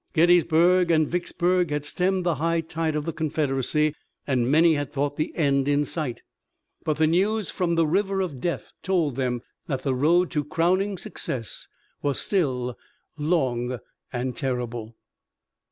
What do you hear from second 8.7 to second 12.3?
told them that the road to crowning success was